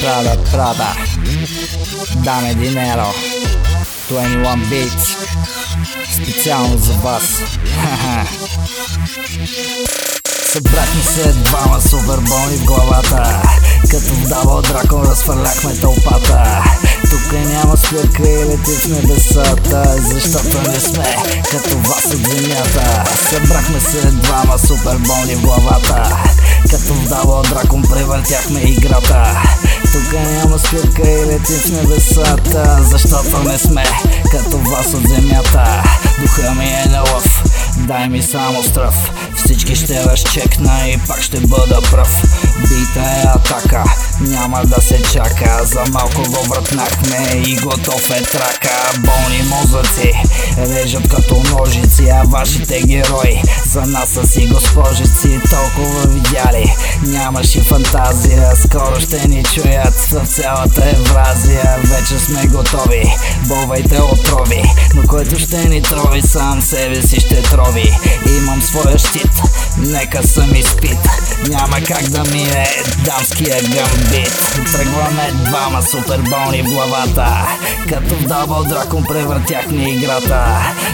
Prada, 0.00 0.36
Prada, 0.50 0.94
dame 2.24 2.54
dinero, 2.54 3.14
21 4.08 4.60
Beats, 4.70 5.16
specjalnie 6.10 6.78
z 6.78 6.90
was. 7.02 7.22
Събрахме 10.52 11.02
се 11.02 11.32
двама 11.32 11.80
суперболни 11.80 12.56
в 12.56 12.64
главата. 12.64 13.42
Като 13.90 14.14
вдава 14.14 14.62
дракон 14.62 15.02
разфърляхме 15.02 15.76
тълпата. 15.76 16.64
Тук 17.10 17.32
няма 17.32 17.76
спирка 17.76 18.28
и 18.28 18.44
лети 18.44 18.70
в 18.70 18.88
небесата 18.88 19.96
Защото 19.98 20.70
не 20.70 20.80
сме 20.80 21.16
като 21.50 21.78
вас 21.78 22.04
от 22.04 22.26
земята. 22.26 23.04
Събрахме 23.30 23.80
се 23.80 24.06
двама 24.10 24.58
суперболни 24.58 25.34
в 25.34 25.42
главата. 25.42 26.16
Като 26.70 26.94
вдава 26.94 27.42
дракон 27.42 27.82
превъртяхме 27.82 28.60
играта. 28.60 29.42
Тук 29.92 30.12
няма 30.12 30.58
спирка 30.58 31.10
и 31.10 31.26
лети 31.26 31.52
в 31.52 31.70
небесата 31.70 32.78
Защото 32.90 33.38
не 33.38 33.58
сме 33.58 33.84
като 34.30 34.58
вас 34.58 34.86
от 34.86 35.08
земята. 35.08 35.82
Духа 36.22 36.54
ми 36.54 36.64
е 36.64 36.86
на 36.90 37.00
лъв, 37.00 37.44
дай 37.76 38.08
ми 38.08 38.22
само 38.22 38.62
стръв 38.62 38.94
Всички 39.44 39.76
ще 39.76 40.04
разчекна 40.04 40.88
и 40.88 40.98
пак 41.08 41.22
ще 41.22 41.40
бъда 41.40 41.80
пръв 41.90 42.22
Бита 42.60 43.00
е 43.00 43.22
атака, 43.34 43.84
няма 44.20 44.62
да 44.64 44.80
се 44.80 45.02
чака. 45.02 45.60
За 45.64 45.84
малко 45.92 46.22
го 46.22 46.48
вратнахме 46.48 47.42
и 47.46 47.56
готов 47.56 48.10
е 48.10 48.22
трака. 48.22 48.92
Болни 48.98 49.42
мозъци 49.42 50.12
режат 50.58 51.08
като 51.08 51.42
ножици 51.50 52.08
А 52.08 52.22
вашите 52.26 52.80
герои 52.80 53.42
за 53.66 53.80
нас 53.80 54.08
са 54.08 54.26
си 54.26 54.46
госпожици. 54.46 55.40
Толкова 55.50 56.06
видяли, 56.06 56.74
нямаш 57.02 57.56
и 57.56 57.60
фантазия. 57.60 58.56
Скоро 58.56 59.00
ще 59.00 59.28
ни 59.28 59.44
чуят 59.44 59.94
в 59.94 60.26
цялата 60.26 60.90
Евразия. 60.90 61.78
Вече 61.84 62.18
сме 62.18 62.46
готови, 62.46 63.16
бовайте 63.48 64.00
отрови. 64.02 64.62
Но 64.94 65.02
който 65.02 65.38
ще 65.38 65.68
ни 65.68 65.82
трови 65.82 66.22
сам 66.22 66.62
себе 66.62 67.02
си 67.02 67.20
ще 67.20 67.42
трови. 67.42 67.92
Имам 68.38 68.62
своя 68.62 68.98
щит, 68.98 69.31
нека 69.76 70.28
съм 70.28 70.54
изпит. 70.54 70.98
Няма 71.48 71.76
как 71.80 72.02
да 72.02 72.24
мине 72.24 72.68
дамския 73.04 73.62
гамбит. 73.62 74.32
Тръгваме 74.72 75.32
двама 75.44 75.82
суперболни 75.82 76.62
в 76.62 76.70
главата. 76.70 77.46
Като 77.88 78.14
в 78.14 78.26
дабъл 78.26 78.64
дракон 78.64 79.04
превъртяхме 79.04 79.90
играта. 79.90 80.46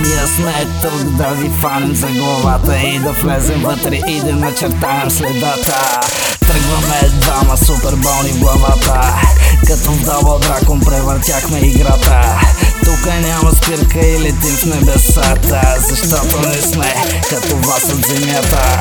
Ние 0.00 0.26
сме 0.36 0.66
тук 0.82 1.02
да 1.02 1.28
ви 1.28 1.50
фанем 1.60 1.94
за 1.94 2.06
главата 2.06 2.78
И 2.78 2.98
да 2.98 3.12
влезем 3.12 3.62
вътре 3.62 4.00
и 4.08 4.20
да 4.20 4.32
начертаем 4.32 5.10
следата. 5.10 6.00
Тръгваме 6.40 7.20
двама 7.20 7.56
суперболни 7.56 8.30
в 8.30 8.38
главата. 8.38 9.14
Като 9.66 9.92
в 9.92 10.04
дабъл 10.04 10.38
дракон 10.38 10.80
превъртяхме 10.80 11.39
спирка 13.90 14.06
и 14.06 14.18
летим 14.20 14.56
в 14.56 14.66
небесата 14.66 15.76
Защото 15.88 16.48
не 16.48 16.62
сме 16.62 16.94
като 17.30 17.56
вас 17.56 17.92
от 17.92 18.06
земята 18.06 18.80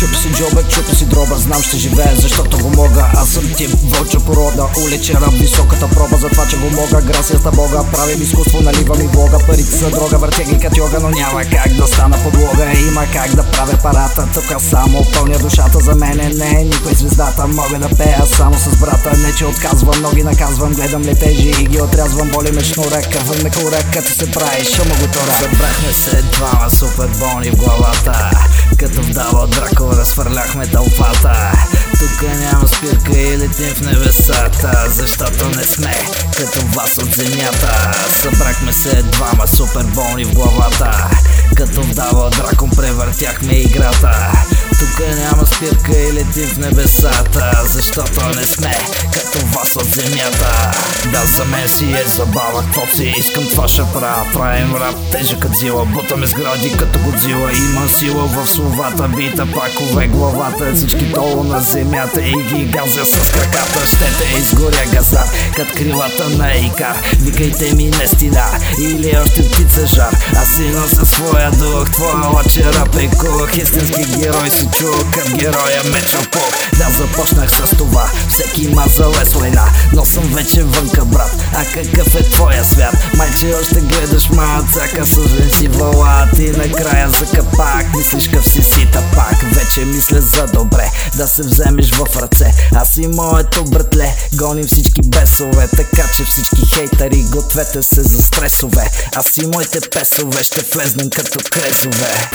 Чупи 0.00 0.16
си 0.16 0.28
джобък, 0.32 0.68
чупи 0.68 0.96
си 0.96 1.04
дроба, 1.04 1.36
знам 1.36 1.62
ще 1.62 1.76
живея, 1.76 2.12
защото 2.16 2.58
го 2.58 2.70
мога. 2.70 3.10
Аз 3.14 3.28
съм 3.28 3.44
тип 3.56 3.70
вълча 3.84 4.20
порода, 4.20 4.66
уличен 4.84 5.16
раб, 5.16 5.32
високата 5.32 5.88
проба 5.88 6.16
За 6.16 6.28
това, 6.28 6.46
че 6.46 6.56
го 6.56 6.70
мога, 6.70 7.02
грасията 7.02 7.50
Бога 7.50 7.82
Правим 7.92 8.22
изкуство, 8.22 8.60
наливам 8.60 9.00
и 9.00 9.06
влога. 9.06 9.38
Парите 9.46 9.70
са 9.70 9.90
дрога, 9.90 10.18
въртя 10.18 10.42
ги 10.42 10.58
като 10.58 10.78
йога 10.78 11.00
Но 11.00 11.10
няма 11.10 11.42
как 11.44 11.72
да 11.72 11.86
стана 11.86 12.16
подлога. 12.24 12.72
Има 12.88 13.06
как 13.12 13.34
да 13.34 13.42
правя 13.42 13.78
парата, 13.82 14.28
тук 14.34 14.60
само 14.70 15.06
пълня 15.14 15.38
душата. 15.38 15.78
За 15.78 15.94
мене 15.94 16.28
не 16.28 16.60
е 16.60 16.64
никой 16.64 16.94
звездата 16.94 17.46
Мога 17.46 17.78
да 17.78 17.88
пея 17.96 18.26
само 18.36 18.58
с 18.58 18.76
брата. 18.76 19.18
Не 19.18 19.34
че 19.34 19.46
отказвам, 19.46 20.02
ноги 20.02 20.22
наказвам 20.22 20.72
Гледам 20.72 21.02
летежи 21.02 21.52
и 21.60 21.66
ги 21.66 21.80
отрязвам. 21.80 22.28
Боли 22.28 22.52
ме 22.52 22.64
шнура, 22.64 23.02
кървам 23.12 23.42
ме 23.42 23.50
кура 23.50 23.80
Като 23.92 24.12
се 24.12 24.30
прави 24.30 24.64
шума 24.64 24.94
го 25.00 25.06
тора. 25.12 25.32
Събрахме 25.40 25.92
се 25.92 26.22
двама 26.22 26.70
супер 26.70 27.08
болни 27.18 27.50
в 27.50 27.56
главата 27.56 28.30
Като 28.78 29.02
вдава 29.02 29.46
драко 29.46 29.89
разфърляхме 29.92 30.66
тълпата 30.66 31.52
тук 32.00 32.22
няма 32.22 32.68
спирка 32.68 33.18
и 33.18 33.38
летим 33.38 33.74
в 33.74 33.80
небесата 33.80 34.84
Защото 34.88 35.48
не 35.56 35.64
сме 35.64 36.06
като 36.36 36.66
вас 36.66 36.98
от 36.98 37.14
земята. 37.14 37.92
Събрахме 38.22 38.72
се 38.72 39.02
двама 39.02 39.46
супер 39.46 39.84
болни 39.84 40.24
в 40.24 40.34
главата. 40.34 41.10
Като 41.56 41.82
вдава 41.82 42.30
дракон 42.30 42.70
превъртяхме 42.70 43.52
играта. 43.52 44.32
Тук 44.78 45.06
няма 45.08 45.46
спирка 45.46 45.98
и 45.98 46.12
летим 46.12 46.46
в 46.46 46.58
небесата 46.58 47.62
Защото 47.64 48.26
не 48.36 48.44
сме 48.44 48.76
като 49.12 49.46
вас 49.46 49.76
от 49.76 49.84
земята. 49.84 50.70
Да 51.12 51.26
за 51.26 51.44
мен 51.44 51.68
си 51.68 51.92
е 51.92 52.04
забава, 52.06 52.62
какво 52.62 52.96
си 52.96 53.14
искам 53.18 53.44
това 53.48 53.68
ще 53.68 53.82
правя. 53.82 54.26
Правим 54.32 54.74
рап 54.74 54.94
тежък 55.12 55.38
като 55.38 55.54
зила, 55.58 55.84
бутаме 55.86 56.26
сгради 56.26 56.76
като 56.78 56.98
Годзила. 56.98 57.50
Има 57.52 57.88
сила 57.88 58.26
в 58.26 58.46
словата, 58.46 59.08
бита 59.08 59.46
пакове 59.46 60.06
главата 60.06 60.74
Всички 60.74 61.04
долу 61.04 61.44
на 61.44 61.60
земята 61.90 62.22
и 62.22 62.54
ги 62.54 62.64
газя 62.64 63.04
с 63.04 63.30
краката 63.32 63.86
Ще 63.86 64.04
те 64.18 64.38
изгоря 64.38 64.84
газа, 64.92 65.20
кът 65.56 65.72
крилата 65.72 66.28
на 66.28 66.54
Икар. 66.54 66.96
Викайте 67.20 67.74
ми 67.74 67.84
не 67.84 68.06
стида 68.06 68.46
или 68.80 69.16
още 69.24 69.50
птица 69.50 69.86
жар. 69.86 70.16
Аз 70.36 70.48
си 70.56 70.62
нося 70.62 71.06
своя 71.06 71.50
дух, 71.50 71.90
твоя 71.90 72.28
лачера 72.34 72.84
пекух 72.92 73.56
Истински 73.56 74.04
герой 74.18 74.50
си 74.50 74.68
чул 74.78 74.94
към 75.12 75.36
героя 75.36 75.82
Мечопол 75.92 76.42
Да 76.78 76.86
започнах 76.98 77.50
с 77.50 77.76
това, 77.76 78.10
всеки 78.28 78.64
има 78.64 78.84
залез 78.86 79.32
война 79.32 79.64
Но 80.00 80.06
съм 80.06 80.24
вече 80.24 80.62
вънка 80.62 81.04
брат, 81.04 81.30
а 81.54 81.64
какъв 81.64 82.14
е 82.14 82.30
твоя 82.30 82.64
свят? 82.64 82.94
Майче 83.16 83.54
още 83.60 83.80
гледаш 83.80 84.28
мацака 84.28 85.06
с 85.06 85.14
си 85.58 85.68
вала 85.68 86.28
Ти 86.36 86.50
накрая 86.50 87.10
за 87.10 87.26
капак, 87.26 87.96
мислиш 87.96 88.28
къв 88.28 88.48
си 88.48 88.62
си 88.62 88.88
пак 88.92 89.54
Вече 89.54 89.84
мисля 89.84 90.20
за 90.20 90.46
добре, 90.46 90.90
да 91.16 91.28
се 91.28 91.42
вземеш 91.42 91.90
в 91.90 92.16
ръце. 92.16 92.54
Аз 92.74 92.96
и 92.96 93.06
моето 93.06 93.64
братле, 93.64 94.16
гоним 94.34 94.66
всички 94.66 95.00
бесове 95.02 95.68
Така 95.76 96.08
че 96.16 96.24
всички 96.24 96.74
хейтери 96.74 97.22
гответе 97.22 97.82
се 97.82 98.02
за 98.02 98.22
стресове. 98.22 98.90
Аз 99.16 99.36
и 99.36 99.46
моите 99.46 99.80
песове 99.80 100.44
ще 100.44 100.60
влезнем 100.60 101.10
като 101.10 101.38
крезове 101.50 102.30